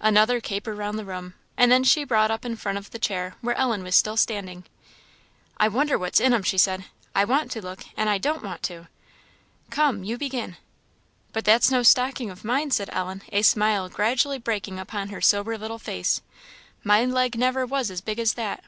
Another 0.00 0.40
caper 0.40 0.74
round 0.74 0.98
the 0.98 1.04
room, 1.04 1.34
and 1.58 1.70
then 1.70 1.84
she 1.84 2.04
brought 2.04 2.30
up 2.30 2.42
in 2.46 2.56
front 2.56 2.78
of 2.78 2.90
the 2.90 2.98
chair, 2.98 3.34
where 3.42 3.54
Ellen 3.54 3.82
was 3.82 3.94
still 3.94 4.16
standing. 4.16 4.64
"I 5.58 5.68
wonder 5.68 5.98
what's 5.98 6.20
in 6.20 6.32
'em," 6.32 6.42
she 6.42 6.56
said; 6.56 6.86
"I 7.14 7.26
want 7.26 7.50
to 7.50 7.60
look, 7.60 7.84
and 7.94 8.08
I 8.08 8.16
don't 8.16 8.42
want, 8.42 8.62
too. 8.62 8.86
Come, 9.68 10.02
you 10.02 10.16
begin." 10.16 10.56
"But 11.34 11.44
that's 11.44 11.70
no 11.70 11.82
stocking 11.82 12.30
of 12.30 12.44
mine," 12.46 12.70
said 12.70 12.88
Ellen, 12.94 13.24
a 13.30 13.42
smile 13.42 13.90
gradually 13.90 14.38
breaking 14.38 14.78
upon 14.78 15.10
her 15.10 15.20
sober 15.20 15.58
little 15.58 15.78
face; 15.78 16.22
"my 16.82 17.04
leg 17.04 17.36
never 17.38 17.66
was 17.66 17.90
as 17.90 18.00
big 18.00 18.18
as 18.18 18.32
that." 18.32 18.64